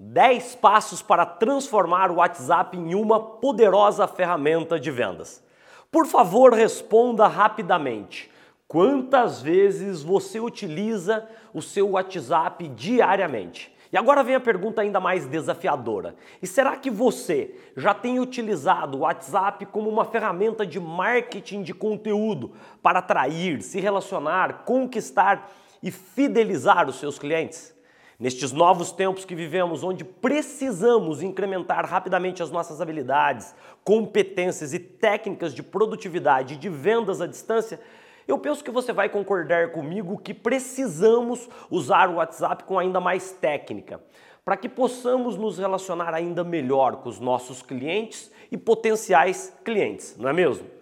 10 0.00 0.54
passos 0.54 1.02
para 1.02 1.26
transformar 1.26 2.08
o 2.08 2.16
WhatsApp 2.16 2.76
em 2.76 2.94
uma 2.94 3.18
poderosa 3.18 4.06
ferramenta 4.06 4.78
de 4.78 4.92
vendas. 4.92 5.42
Por 5.90 6.06
favor, 6.06 6.52
responda 6.52 7.26
rapidamente. 7.26 8.30
Quantas 8.68 9.42
vezes 9.42 10.02
você 10.02 10.38
utiliza 10.38 11.28
o 11.52 11.60
seu 11.60 11.90
WhatsApp 11.90 12.68
diariamente? 12.68 13.74
E 13.90 13.96
agora 13.96 14.22
vem 14.22 14.36
a 14.36 14.40
pergunta 14.40 14.82
ainda 14.82 15.00
mais 15.00 15.26
desafiadora. 15.26 16.14
E 16.40 16.46
será 16.46 16.76
que 16.76 16.90
você 16.90 17.56
já 17.76 17.92
tem 17.92 18.20
utilizado 18.20 18.98
o 18.98 19.00
WhatsApp 19.00 19.66
como 19.66 19.90
uma 19.90 20.04
ferramenta 20.04 20.64
de 20.64 20.78
marketing 20.78 21.62
de 21.62 21.74
conteúdo 21.74 22.52
para 22.80 23.00
atrair, 23.00 23.62
se 23.62 23.80
relacionar, 23.80 24.64
conquistar 24.64 25.50
e 25.82 25.90
fidelizar 25.90 26.88
os 26.88 27.00
seus 27.00 27.18
clientes? 27.18 27.76
Nestes 28.20 28.50
novos 28.50 28.90
tempos 28.90 29.24
que 29.24 29.32
vivemos, 29.32 29.84
onde 29.84 30.04
precisamos 30.04 31.22
incrementar 31.22 31.86
rapidamente 31.86 32.42
as 32.42 32.50
nossas 32.50 32.80
habilidades, 32.80 33.54
competências 33.84 34.74
e 34.74 34.80
técnicas 34.80 35.54
de 35.54 35.62
produtividade 35.62 36.54
e 36.54 36.56
de 36.56 36.68
vendas 36.68 37.20
à 37.20 37.28
distância, 37.28 37.78
eu 38.26 38.36
penso 38.36 38.64
que 38.64 38.72
você 38.72 38.92
vai 38.92 39.08
concordar 39.08 39.70
comigo 39.70 40.18
que 40.18 40.34
precisamos 40.34 41.48
usar 41.70 42.10
o 42.10 42.16
WhatsApp 42.16 42.64
com 42.64 42.76
ainda 42.76 42.98
mais 42.98 43.30
técnica, 43.30 44.02
para 44.44 44.56
que 44.56 44.68
possamos 44.68 45.36
nos 45.36 45.56
relacionar 45.56 46.12
ainda 46.12 46.42
melhor 46.42 46.96
com 46.96 47.08
os 47.08 47.20
nossos 47.20 47.62
clientes 47.62 48.32
e 48.50 48.56
potenciais 48.56 49.56
clientes, 49.64 50.16
não 50.18 50.28
é 50.28 50.32
mesmo? 50.32 50.77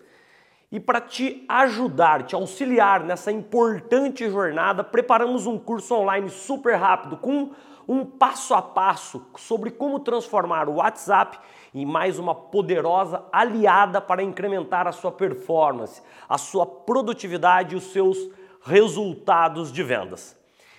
E 0.70 0.80
para 0.80 1.00
te 1.00 1.44
ajudar, 1.48 2.24
te 2.24 2.34
auxiliar 2.34 3.04
nessa 3.04 3.30
importante 3.30 4.28
jornada, 4.28 4.82
preparamos 4.82 5.46
um 5.46 5.58
curso 5.58 5.94
online 5.94 6.28
super 6.28 6.74
rápido 6.74 7.16
com 7.16 7.52
um 7.88 8.04
passo 8.04 8.52
a 8.52 8.60
passo 8.60 9.24
sobre 9.36 9.70
como 9.70 10.00
transformar 10.00 10.68
o 10.68 10.76
WhatsApp 10.76 11.38
em 11.72 11.86
mais 11.86 12.18
uma 12.18 12.34
poderosa 12.34 13.22
aliada 13.32 14.00
para 14.00 14.24
incrementar 14.24 14.88
a 14.88 14.92
sua 14.92 15.12
performance, 15.12 16.02
a 16.28 16.36
sua 16.36 16.66
produtividade 16.66 17.74
e 17.74 17.78
os 17.78 17.84
seus 17.92 18.18
resultados 18.64 19.70
de 19.70 19.84
vendas. 19.84 20.36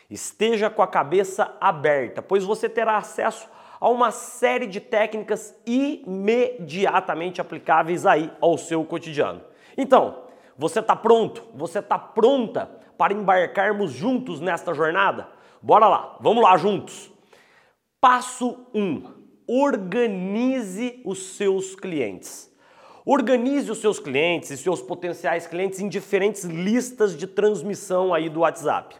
Esteja 0.09 0.69
com 0.69 0.81
a 0.81 0.87
cabeça 0.87 1.55
aberta, 1.61 2.21
pois 2.21 2.43
você 2.43 2.67
terá 2.67 2.97
acesso 2.97 3.47
a 3.79 3.87
uma 3.87 4.11
série 4.11 4.67
de 4.67 4.81
técnicas 4.81 5.55
imediatamente 5.65 7.39
aplicáveis 7.39 8.05
aí 8.05 8.29
ao 8.41 8.57
seu 8.57 8.83
cotidiano. 8.83 9.41
Então, 9.77 10.23
você 10.57 10.79
está 10.79 10.95
pronto? 10.95 11.43
Você 11.53 11.79
está 11.79 11.99
pronta 11.99 12.65
para 12.97 13.13
embarcarmos 13.13 13.91
juntos 13.91 14.41
nesta 14.41 14.73
jornada? 14.73 15.29
Bora 15.61 15.87
lá, 15.87 16.17
vamos 16.19 16.43
lá 16.43 16.57
juntos. 16.57 17.11
Passo 18.01 18.65
1. 18.73 18.81
Um, 18.81 19.03
organize 19.47 21.01
os 21.05 21.35
seus 21.35 21.75
clientes. 21.75 22.51
Organize 23.05 23.71
os 23.71 23.77
seus 23.77 23.99
clientes 23.99 24.49
e 24.49 24.57
seus 24.57 24.81
potenciais 24.81 25.47
clientes 25.47 25.79
em 25.79 25.87
diferentes 25.87 26.43
listas 26.43 27.15
de 27.15 27.25
transmissão 27.25 28.13
aí 28.13 28.27
do 28.27 28.41
WhatsApp, 28.41 28.97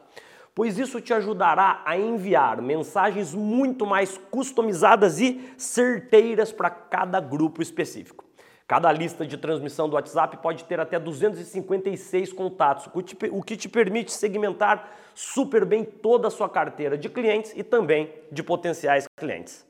pois 0.55 0.79
isso 0.79 1.01
te 1.01 1.13
ajudará 1.13 1.81
a 1.85 1.97
enviar 1.97 2.61
mensagens 2.61 3.33
muito 3.33 3.85
mais 3.85 4.17
customizadas 4.31 5.19
e 5.19 5.51
certeiras 5.57 6.53
para 6.53 6.69
cada 6.69 7.19
grupo 7.19 7.61
específico. 7.61 8.26
Cada 8.67 8.91
lista 8.91 9.25
de 9.25 9.37
transmissão 9.37 9.87
do 9.87 9.95
WhatsApp 9.95 10.35
pode 10.37 10.65
ter 10.65 10.77
até 10.77 10.99
256 10.99 12.33
contatos, 12.33 12.89
o 13.31 13.41
que 13.41 13.55
te 13.55 13.69
permite 13.69 14.11
segmentar 14.11 14.91
super 15.15 15.63
bem 15.63 15.85
toda 15.85 16.27
a 16.27 16.31
sua 16.31 16.49
carteira 16.49 16.97
de 16.97 17.07
clientes 17.07 17.53
e 17.55 17.63
também 17.63 18.11
de 18.29 18.43
potenciais 18.43 19.07
clientes. 19.15 19.65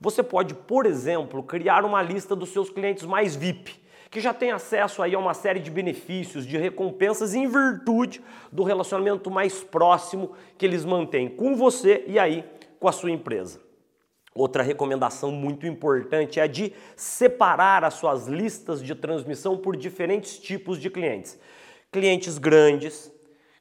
Você 0.00 0.20
pode, 0.20 0.54
por 0.54 0.84
exemplo, 0.84 1.44
criar 1.44 1.84
uma 1.84 2.02
lista 2.02 2.34
dos 2.34 2.48
seus 2.48 2.68
clientes 2.70 3.04
mais 3.04 3.36
VIP, 3.36 3.80
que 4.10 4.20
já 4.20 4.34
tem 4.34 4.50
acesso 4.50 5.00
aí 5.00 5.14
a 5.14 5.18
uma 5.20 5.32
série 5.32 5.60
de 5.60 5.70
benefícios, 5.70 6.44
de 6.44 6.58
recompensas 6.58 7.34
em 7.34 7.46
virtude 7.46 8.20
do 8.50 8.64
relacionamento 8.64 9.30
mais 9.30 9.62
próximo 9.62 10.32
que 10.58 10.66
eles 10.66 10.84
mantêm 10.84 11.28
com 11.28 11.54
você 11.54 12.02
e 12.08 12.18
aí 12.18 12.44
com 12.80 12.88
a 12.88 12.92
sua 12.92 13.12
empresa. 13.12 13.69
Outra 14.34 14.62
recomendação 14.62 15.32
muito 15.32 15.66
importante 15.66 16.38
é 16.38 16.44
a 16.44 16.46
de 16.46 16.72
separar 16.94 17.84
as 17.84 17.94
suas 17.94 18.28
listas 18.28 18.82
de 18.82 18.94
transmissão 18.94 19.58
por 19.58 19.76
diferentes 19.76 20.38
tipos 20.38 20.78
de 20.78 20.88
clientes. 20.88 21.38
Clientes 21.90 22.38
grandes, 22.38 23.12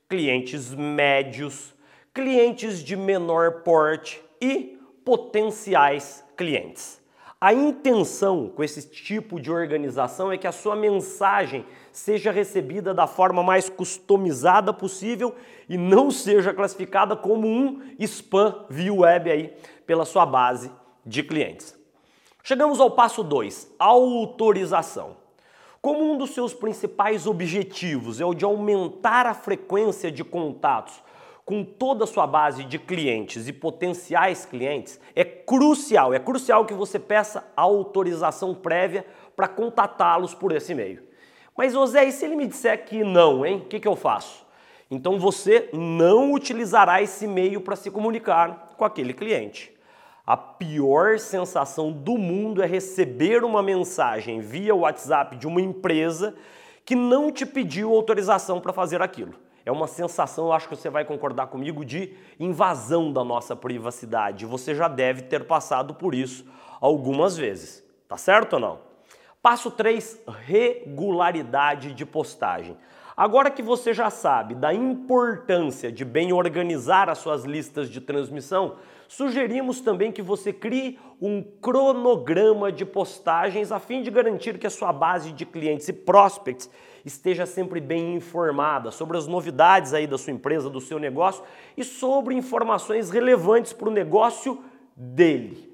clientes 0.07 0.73
médios, 0.73 1.73
clientes 2.13 2.83
de 2.83 2.95
menor 2.95 3.63
porte 3.63 4.21
e 4.39 4.79
potenciais 5.03 6.23
clientes. 6.37 6.98
A 7.41 7.53
intenção 7.53 8.49
com 8.49 8.61
esse 8.61 8.89
tipo 8.89 9.39
de 9.39 9.49
organização 9.49 10.29
é 10.29 10.37
que 10.37 10.45
a 10.45 10.51
sua 10.51 10.75
mensagem 10.75 11.65
seja 11.89 12.31
recebida 12.31 12.93
da 12.93 13.07
forma 13.07 13.41
mais 13.41 13.69
customizada 13.69 14.73
possível 14.73 15.33
e 15.69 15.77
não 15.77 16.11
seja 16.11 16.53
classificada 16.53 17.15
como 17.15 17.47
um 17.47 17.81
spam 17.97 18.65
via 18.69 18.93
web 18.93 19.31
aí 19.31 19.53
pela 19.87 20.03
sua 20.03 20.25
base 20.25 20.69
de 21.05 21.23
clientes. 21.23 21.79
Chegamos 22.43 22.81
ao 22.81 22.91
passo 22.91 23.23
2, 23.23 23.73
autorização. 23.79 25.15
Como 25.81 26.11
um 26.11 26.17
dos 26.17 26.31
seus 26.31 26.53
principais 26.53 27.25
objetivos 27.25 28.19
é 28.19 28.25
o 28.25 28.33
de 28.33 28.43
aumentar 28.43 29.25
a 29.25 29.33
frequência 29.33 30.11
de 30.11 30.25
contatos 30.25 31.01
com 31.49 31.63
toda 31.63 32.03
a 32.03 32.07
sua 32.07 32.27
base 32.27 32.63
de 32.63 32.77
clientes 32.77 33.47
e 33.47 33.51
potenciais 33.51 34.45
clientes, 34.45 35.01
é 35.15 35.25
crucial, 35.25 36.13
é 36.13 36.19
crucial 36.19 36.63
que 36.63 36.75
você 36.75 36.99
peça 36.99 37.43
autorização 37.55 38.53
prévia 38.53 39.03
para 39.35 39.47
contatá-los 39.47 40.35
por 40.35 40.51
esse 40.51 40.75
meio. 40.75 41.01
Mas, 41.57 41.73
José, 41.73 42.05
e 42.05 42.11
se 42.11 42.23
ele 42.23 42.35
me 42.35 42.45
disser 42.45 42.85
que 42.85 43.03
não, 43.03 43.43
hein? 43.43 43.63
O 43.65 43.65
que, 43.65 43.79
que 43.79 43.87
eu 43.87 43.95
faço? 43.95 44.45
Então 44.91 45.17
você 45.17 45.71
não 45.73 46.33
utilizará 46.33 47.01
esse 47.01 47.25
meio 47.25 47.61
para 47.61 47.75
se 47.75 47.89
comunicar 47.89 48.75
com 48.77 48.85
aquele 48.85 49.11
cliente. 49.11 49.75
A 50.27 50.37
pior 50.37 51.17
sensação 51.17 51.91
do 51.91 52.15
mundo 52.15 52.61
é 52.61 52.67
receber 52.67 53.43
uma 53.43 53.63
mensagem 53.63 54.39
via 54.39 54.75
WhatsApp 54.75 55.35
de 55.35 55.47
uma 55.47 55.61
empresa 55.61 56.35
que 56.85 56.95
não 56.95 57.31
te 57.31 57.43
pediu 57.43 57.91
autorização 57.91 58.61
para 58.61 58.71
fazer 58.71 59.01
aquilo. 59.01 59.48
É 59.69 59.71
uma 59.71 59.85
sensação, 59.85 60.47
eu 60.47 60.53
acho 60.53 60.67
que 60.67 60.75
você 60.75 60.89
vai 60.89 61.05
concordar 61.05 61.45
comigo, 61.45 61.85
de 61.85 62.15
invasão 62.39 63.13
da 63.13 63.23
nossa 63.23 63.55
privacidade. 63.55 64.43
Você 64.43 64.73
já 64.73 64.87
deve 64.87 65.21
ter 65.21 65.45
passado 65.45 65.93
por 65.93 66.15
isso 66.15 66.43
algumas 66.81 67.37
vezes. 67.37 67.85
Tá 68.07 68.17
certo 68.17 68.53
ou 68.53 68.59
não? 68.59 68.88
Passo 69.41 69.71
3, 69.71 70.21
regularidade 70.45 71.93
de 71.93 72.05
postagem. 72.05 72.75
Agora 73.15 73.49
que 73.49 73.61
você 73.61 73.93
já 73.93 74.09
sabe 74.09 74.53
da 74.53 74.73
importância 74.73 75.89
de 75.89 76.03
bem 76.03 76.33
organizar 76.33 77.09
as 77.09 77.19
suas 77.19 77.45
listas 77.45 77.89
de 77.89 78.01
transmissão, 78.01 78.75
sugerimos 79.07 79.79
também 79.79 80.11
que 80.11 80.21
você 80.21 80.51
crie 80.51 80.99
um 81.21 81.41
cronograma 81.41 82.69
de 82.69 82.85
postagens 82.85 83.71
a 83.71 83.79
fim 83.79 84.01
de 84.01 84.11
garantir 84.11 84.57
que 84.57 84.67
a 84.67 84.69
sua 84.69 84.91
base 84.91 85.31
de 85.31 85.45
clientes 85.45 85.87
e 85.87 85.93
prospects 85.93 86.69
esteja 87.05 87.45
sempre 87.45 87.79
bem 87.79 88.15
informada 88.15 88.91
sobre 88.91 89.17
as 89.17 89.25
novidades 89.25 89.93
aí 89.93 90.05
da 90.05 90.17
sua 90.17 90.33
empresa, 90.33 90.69
do 90.69 90.81
seu 90.81 90.99
negócio 90.99 91.45
e 91.77 91.83
sobre 91.85 92.35
informações 92.35 93.09
relevantes 93.09 93.71
para 93.71 93.87
o 93.87 93.91
negócio 93.91 94.61
dele. 94.97 95.68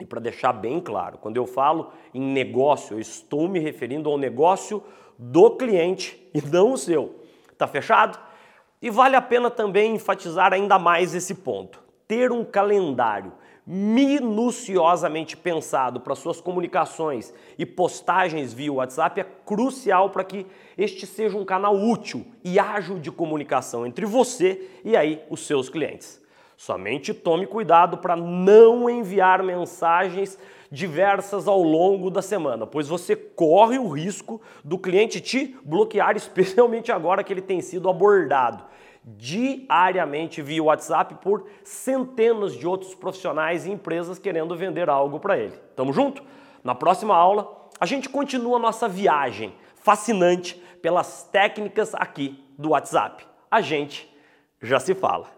E 0.00 0.04
para 0.04 0.20
deixar 0.20 0.52
bem 0.52 0.80
claro, 0.80 1.18
quando 1.18 1.36
eu 1.36 1.46
falo 1.46 1.92
em 2.14 2.20
negócio, 2.20 2.96
eu 2.96 3.00
estou 3.00 3.48
me 3.48 3.58
referindo 3.58 4.08
ao 4.08 4.16
negócio 4.16 4.82
do 5.18 5.50
cliente 5.50 6.20
e 6.32 6.40
não 6.40 6.72
o 6.72 6.78
seu. 6.78 7.22
Tá 7.56 7.66
fechado? 7.66 8.18
E 8.80 8.90
vale 8.90 9.16
a 9.16 9.22
pena 9.22 9.50
também 9.50 9.96
enfatizar 9.96 10.52
ainda 10.52 10.78
mais 10.78 11.14
esse 11.14 11.34
ponto. 11.34 11.82
Ter 12.06 12.30
um 12.30 12.44
calendário 12.44 13.32
minuciosamente 13.70 15.36
pensado 15.36 16.00
para 16.00 16.14
suas 16.14 16.40
comunicações 16.40 17.34
e 17.58 17.66
postagens 17.66 18.54
via 18.54 18.72
WhatsApp 18.72 19.20
é 19.20 19.24
crucial 19.44 20.08
para 20.08 20.24
que 20.24 20.46
este 20.78 21.06
seja 21.06 21.36
um 21.36 21.44
canal 21.44 21.76
útil 21.76 22.24
e 22.42 22.58
ágil 22.58 22.98
de 22.98 23.10
comunicação 23.12 23.86
entre 23.86 24.06
você 24.06 24.70
e 24.82 24.96
aí 24.96 25.22
os 25.28 25.46
seus 25.46 25.68
clientes. 25.68 26.18
Somente 26.58 27.14
tome 27.14 27.46
cuidado 27.46 27.98
para 27.98 28.16
não 28.16 28.90
enviar 28.90 29.44
mensagens 29.44 30.36
diversas 30.72 31.46
ao 31.46 31.62
longo 31.62 32.10
da 32.10 32.20
semana, 32.20 32.66
pois 32.66 32.88
você 32.88 33.14
corre 33.14 33.78
o 33.78 33.88
risco 33.88 34.42
do 34.64 34.76
cliente 34.76 35.20
te 35.20 35.56
bloquear, 35.64 36.16
especialmente 36.18 36.90
agora 36.90 37.22
que 37.22 37.32
ele 37.32 37.40
tem 37.40 37.60
sido 37.60 37.88
abordado 37.88 38.64
diariamente 39.04 40.42
via 40.42 40.62
WhatsApp 40.62 41.14
por 41.22 41.46
centenas 41.62 42.54
de 42.54 42.66
outros 42.66 42.92
profissionais 42.92 43.64
e 43.64 43.70
empresas 43.70 44.18
querendo 44.18 44.56
vender 44.56 44.90
algo 44.90 45.20
para 45.20 45.38
ele. 45.38 45.54
Tamo 45.76 45.92
junto? 45.92 46.24
Na 46.64 46.74
próxima 46.74 47.14
aula, 47.14 47.68
a 47.78 47.86
gente 47.86 48.08
continua 48.08 48.58
nossa 48.58 48.88
viagem 48.88 49.54
fascinante 49.76 50.56
pelas 50.82 51.22
técnicas 51.22 51.94
aqui 51.94 52.44
do 52.58 52.70
WhatsApp. 52.70 53.24
A 53.48 53.60
gente 53.60 54.12
já 54.60 54.80
se 54.80 54.92
fala. 54.92 55.37